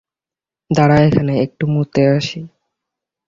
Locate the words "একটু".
1.45-1.63